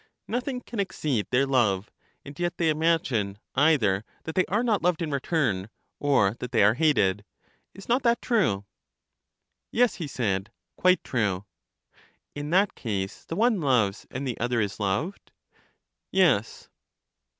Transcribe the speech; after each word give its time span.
Nothing 0.27 0.61
can 0.61 0.79
exceed 0.79 1.27
their 1.29 1.45
love; 1.45 1.91
and 2.25 2.39
yet 2.39 2.57
they 2.57 2.69
imagine 2.69 3.37
either 3.53 4.03
that 4.23 4.33
they 4.33 4.47
are 4.47 4.63
not 4.63 4.81
loved 4.81 5.03
in 5.03 5.11
return, 5.11 5.69
or 5.99 6.35
that 6.39 6.51
they 6.51 6.63
are 6.63 6.73
hated. 6.73 7.23
Is 7.75 7.87
not 7.87 8.01
that 8.01 8.19
true? 8.19 8.65
Yes, 9.71 9.93
he 10.01 10.07
said, 10.07 10.51
quite 10.75 11.03
true. 11.03 11.45
In 12.33 12.49
that 12.49 12.73
case, 12.73 13.25
the 13.25 13.35
one 13.35 13.61
loves, 13.61 14.07
and 14.09 14.27
the 14.27 14.39
other 14.39 14.59
is 14.59 14.79
loved? 14.79 15.31
Yes. 16.11 16.67